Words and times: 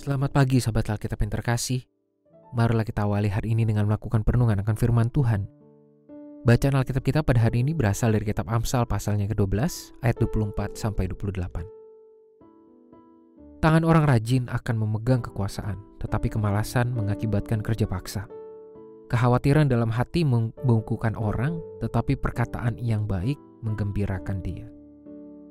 Selamat 0.00 0.32
pagi 0.32 0.64
sahabat 0.64 0.96
Alkitab 0.96 1.20
yang 1.20 1.28
terkasih. 1.28 1.84
Marilah 2.56 2.88
kita 2.88 3.04
awali 3.04 3.28
hari 3.28 3.52
ini 3.52 3.68
dengan 3.68 3.84
melakukan 3.84 4.24
perenungan 4.24 4.64
akan 4.64 4.72
firman 4.72 5.12
Tuhan. 5.12 5.44
Bacaan 6.40 6.72
Alkitab 6.72 7.04
kita 7.04 7.20
pada 7.20 7.44
hari 7.44 7.60
ini 7.60 7.76
berasal 7.76 8.16
dari 8.16 8.24
kitab 8.24 8.48
Amsal 8.48 8.88
pasalnya 8.88 9.28
ke-12 9.28 9.60
ayat 10.00 10.16
24 10.24 10.72
sampai 10.72 11.04
28. 11.04 13.60
Tangan 13.60 13.84
orang 13.84 14.08
rajin 14.08 14.48
akan 14.48 14.80
memegang 14.80 15.20
kekuasaan, 15.20 15.76
tetapi 16.00 16.32
kemalasan 16.32 16.96
mengakibatkan 16.96 17.60
kerja 17.60 17.84
paksa. 17.84 18.24
Kekhawatiran 19.12 19.68
dalam 19.68 19.92
hati 19.92 20.24
membungkukan 20.24 21.12
orang, 21.12 21.60
tetapi 21.84 22.16
perkataan 22.16 22.80
yang 22.80 23.04
baik 23.04 23.36
menggembirakan 23.60 24.40
dia. 24.40 24.79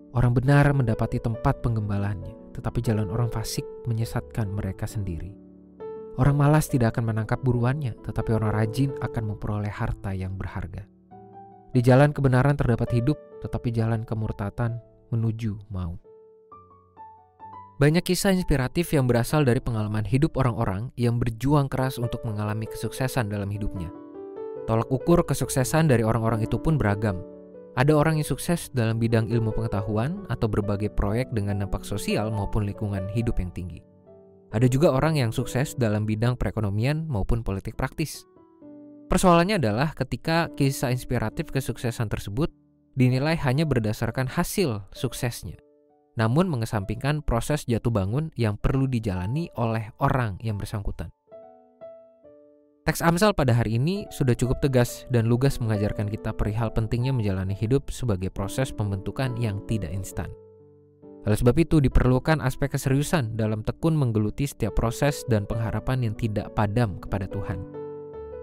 Orang 0.10 0.34
benar 0.34 0.66
mendapati 0.74 1.22
tempat 1.22 1.62
penggembalannya, 1.62 2.58
tetapi 2.58 2.82
jalan 2.82 3.14
orang 3.14 3.30
fasik 3.30 3.62
menyesatkan 3.86 4.50
mereka 4.50 4.90
sendiri. 4.90 5.38
Orang 6.18 6.42
malas 6.42 6.66
tidak 6.66 6.98
akan 6.98 7.14
menangkap 7.14 7.40
buruannya, 7.46 7.94
tetapi 8.02 8.34
orang 8.34 8.52
rajin 8.52 8.92
akan 9.00 9.24
memperoleh 9.36 9.70
harta 9.70 10.12
yang 10.18 10.34
berharga. 10.34 10.84
Di 11.70 11.86
jalan 11.86 12.10
kebenaran 12.10 12.58
terdapat 12.58 12.90
hidup, 12.98 13.16
tetapi 13.46 13.70
jalan 13.70 14.02
kemurtatan 14.02 14.82
menuju 15.14 15.62
maut. 15.70 16.02
Banyak 17.80 18.04
kisah 18.04 18.36
inspiratif 18.36 18.92
yang 18.92 19.08
berasal 19.08 19.48
dari 19.48 19.64
pengalaman 19.64 20.04
hidup 20.04 20.36
orang-orang 20.36 20.92
yang 21.00 21.16
berjuang 21.16 21.72
keras 21.72 21.96
untuk 21.96 22.20
mengalami 22.28 22.68
kesuksesan 22.68 23.32
dalam 23.32 23.48
hidupnya. 23.48 23.88
Tolak 24.68 24.92
ukur 24.92 25.24
kesuksesan 25.24 25.88
dari 25.88 26.04
orang-orang 26.04 26.44
itu 26.44 26.60
pun 26.60 26.76
beragam, 26.76 27.24
ada 27.80 27.96
orang 27.96 28.20
yang 28.20 28.28
sukses 28.28 28.68
dalam 28.76 29.00
bidang 29.00 29.32
ilmu 29.32 29.56
pengetahuan 29.56 30.28
atau 30.28 30.52
berbagai 30.52 30.92
proyek 30.92 31.32
dengan 31.32 31.64
dampak 31.64 31.88
sosial 31.88 32.28
maupun 32.28 32.68
lingkungan 32.68 33.08
hidup 33.16 33.40
yang 33.40 33.56
tinggi. 33.56 33.80
Ada 34.52 34.68
juga 34.68 34.92
orang 34.92 35.16
yang 35.16 35.32
sukses 35.32 35.80
dalam 35.80 36.04
bidang 36.04 36.36
perekonomian 36.36 37.08
maupun 37.08 37.40
politik 37.40 37.80
praktis. 37.80 38.28
Persoalannya 39.08 39.64
adalah 39.64 39.96
ketika 39.96 40.52
kisah 40.60 40.92
inspiratif 40.92 41.56
kesuksesan 41.56 42.12
tersebut 42.12 42.52
dinilai 43.00 43.40
hanya 43.48 43.64
berdasarkan 43.64 44.28
hasil 44.28 44.84
suksesnya, 44.92 45.56
namun 46.20 46.52
mengesampingkan 46.52 47.24
proses 47.24 47.64
jatuh 47.64 47.96
bangun 47.96 48.28
yang 48.36 48.60
perlu 48.60 48.92
dijalani 48.92 49.48
oleh 49.56 49.96
orang 50.04 50.36
yang 50.44 50.60
bersangkutan. 50.60 51.16
Teks 52.90 53.06
Amsal 53.06 53.38
pada 53.38 53.54
hari 53.54 53.78
ini 53.78 54.10
sudah 54.10 54.34
cukup 54.34 54.66
tegas 54.66 55.06
dan 55.14 55.30
lugas 55.30 55.62
mengajarkan 55.62 56.10
kita 56.10 56.34
perihal 56.34 56.74
pentingnya 56.74 57.14
menjalani 57.14 57.54
hidup 57.54 57.94
sebagai 57.94 58.34
proses 58.34 58.74
pembentukan 58.74 59.38
yang 59.38 59.62
tidak 59.70 59.94
instan. 59.94 60.26
Oleh 61.30 61.38
sebab 61.38 61.54
itu 61.62 61.78
diperlukan 61.78 62.42
aspek 62.42 62.74
keseriusan 62.74 63.38
dalam 63.38 63.62
tekun 63.62 63.94
menggeluti 63.94 64.50
setiap 64.50 64.74
proses 64.74 65.22
dan 65.30 65.46
pengharapan 65.46 66.10
yang 66.10 66.18
tidak 66.18 66.50
padam 66.58 66.98
kepada 66.98 67.30
Tuhan. 67.30 67.62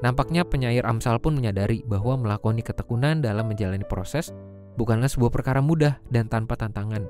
Nampaknya 0.07 0.47
penyair 0.47 0.87
Amsal 0.87 1.19
pun 1.19 1.35
menyadari 1.35 1.83
bahwa 1.83 2.15
melakoni 2.15 2.63
ketekunan 2.63 3.19
dalam 3.19 3.51
menjalani 3.51 3.83
proses 3.83 4.31
bukanlah 4.79 5.11
sebuah 5.11 5.35
perkara 5.35 5.59
mudah 5.59 5.99
dan 6.15 6.31
tanpa 6.31 6.55
tantangan. 6.55 7.03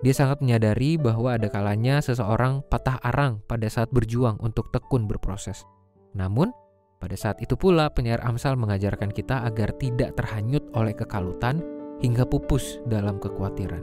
Dia 0.00 0.16
sangat 0.16 0.40
menyadari 0.40 0.96
bahwa 0.96 1.36
ada 1.36 1.52
kalanya 1.52 2.00
seseorang 2.00 2.64
patah 2.72 2.96
arang 3.04 3.44
pada 3.44 3.68
saat 3.68 3.92
berjuang 3.92 4.40
untuk 4.40 4.72
tekun 4.72 5.04
berproses. 5.04 5.68
Namun, 6.16 6.52
pada 7.02 7.18
saat 7.18 7.42
itu 7.42 7.58
pula 7.58 7.90
penyair 7.90 8.22
Amsal 8.22 8.54
mengajarkan 8.54 9.10
kita 9.10 9.42
agar 9.42 9.74
tidak 9.74 10.14
terhanyut 10.14 10.62
oleh 10.78 10.94
kekalutan 10.94 11.58
hingga 11.98 12.22
pupus 12.22 12.78
dalam 12.86 13.18
kekhawatiran. 13.18 13.82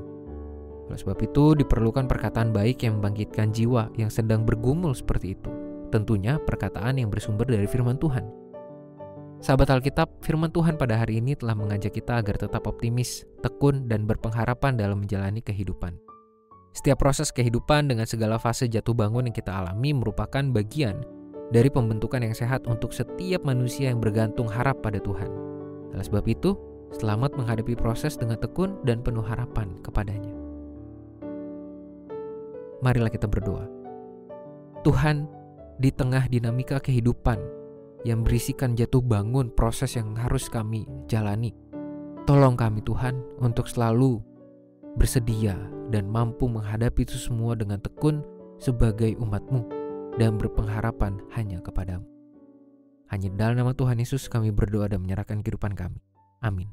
Oleh 0.87 0.95
sebab 0.95 1.19
itu 1.19 1.51
diperlukan 1.59 2.07
perkataan 2.07 2.55
baik 2.55 2.87
yang 2.87 3.03
membangkitkan 3.03 3.51
jiwa 3.51 3.91
yang 3.99 4.07
sedang 4.07 4.47
bergumul 4.47 4.95
seperti 4.95 5.35
itu. 5.35 5.51
Tentunya 5.91 6.39
perkataan 6.39 6.95
yang 6.95 7.11
bersumber 7.11 7.43
dari 7.43 7.67
firman 7.67 7.99
Tuhan. 7.99 8.23
Sahabat 9.43 9.67
Alkitab, 9.67 10.23
firman 10.23 10.55
Tuhan 10.55 10.79
pada 10.79 10.95
hari 10.95 11.19
ini 11.19 11.35
telah 11.35 11.59
mengajak 11.59 11.99
kita 11.99 12.23
agar 12.23 12.39
tetap 12.39 12.71
optimis, 12.71 13.27
tekun, 13.43 13.91
dan 13.91 14.07
berpengharapan 14.07 14.79
dalam 14.79 15.03
menjalani 15.03 15.43
kehidupan. 15.43 15.95
Setiap 16.71 17.03
proses 17.03 17.35
kehidupan 17.35 17.91
dengan 17.91 18.07
segala 18.07 18.39
fase 18.39 18.71
jatuh 18.71 18.95
bangun 18.95 19.27
yang 19.27 19.35
kita 19.35 19.51
alami 19.51 19.91
merupakan 19.91 20.43
bagian 20.55 21.18
dari 21.49 21.69
pembentukan 21.73 22.21
yang 22.21 22.37
sehat 22.37 22.69
untuk 22.69 22.93
setiap 22.93 23.41
manusia 23.41 23.89
yang 23.89 23.97
bergantung 23.97 24.45
harap 24.45 24.85
pada 24.85 25.01
Tuhan. 25.01 25.29
Oleh 25.93 26.05
sebab 26.05 26.25
itu, 26.29 26.53
selamat 26.93 27.33
menghadapi 27.37 27.73
proses 27.73 28.17
dengan 28.17 28.37
tekun 28.37 28.77
dan 28.85 29.01
penuh 29.01 29.25
harapan 29.25 29.73
kepadanya. 29.81 30.33
Marilah 32.79 33.11
kita 33.11 33.25
berdoa. 33.25 33.65
Tuhan, 34.85 35.27
di 35.81 35.91
tengah 35.91 36.29
dinamika 36.31 36.79
kehidupan 36.79 37.41
yang 38.07 38.23
berisikan 38.23 38.77
jatuh 38.77 39.03
bangun 39.03 39.51
proses 39.51 39.99
yang 39.99 40.15
harus 40.15 40.47
kami 40.47 40.87
jalani, 41.09 41.51
tolong 42.23 42.55
kami 42.55 42.79
Tuhan 42.85 43.19
untuk 43.41 43.67
selalu 43.67 44.23
bersedia 44.95 45.57
dan 45.89 46.07
mampu 46.07 46.47
menghadapi 46.47 47.03
itu 47.03 47.17
semua 47.17 47.57
dengan 47.57 47.81
tekun 47.81 48.23
sebagai 48.61 49.17
umatmu 49.19 49.78
dan 50.19 50.35
berpengharapan 50.35 51.23
hanya 51.31 51.63
kepadamu. 51.63 52.03
Hanya 53.07 53.31
dalam 53.39 53.55
nama 53.55 53.71
Tuhan 53.71 54.03
Yesus 54.03 54.27
kami 54.27 54.51
berdoa 54.51 54.91
dan 54.91 54.99
menyerahkan 54.99 55.39
kehidupan 55.39 55.79
kami. 55.79 56.03
Amin. 56.43 56.67